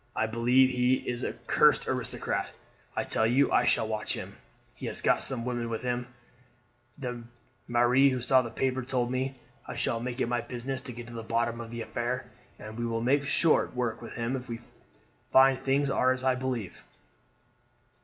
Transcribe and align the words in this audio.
I 0.15 0.25
believe 0.25 0.71
he 0.71 0.95
is 1.07 1.23
a 1.23 1.33
cursed 1.45 1.87
aristocrat. 1.87 2.49
I 2.95 3.03
tell 3.03 3.27
you 3.27 3.51
I 3.51 3.65
shall 3.65 3.87
watch 3.87 4.13
him. 4.13 4.35
He 4.73 4.87
has 4.87 4.99
got 4.99 5.21
some 5.21 5.45
women 5.45 5.69
with 5.69 5.83
him; 5.83 6.07
the 6.97 7.21
maire, 7.67 7.95
who 8.09 8.19
saw 8.19 8.41
the 8.41 8.49
paper, 8.49 8.81
told 8.81 9.11
me 9.11 9.33
so. 9.35 9.41
I 9.67 9.75
shall 9.75 9.99
make 9.99 10.19
it 10.19 10.25
my 10.25 10.41
business 10.41 10.81
to 10.89 10.91
get 10.91 11.05
to 11.05 11.13
the 11.13 11.21
bottom 11.21 11.61
of 11.61 11.69
the 11.69 11.81
affair, 11.81 12.27
and 12.57 12.79
we 12.79 12.85
will 12.87 13.01
make 13.01 13.25
short 13.25 13.75
work 13.75 14.01
with 14.01 14.13
him 14.13 14.35
if 14.35 14.49
we 14.49 14.61
find 15.29 15.59
things 15.59 15.91
are 15.91 16.11
as 16.11 16.23
I 16.23 16.33
believe." 16.33 16.83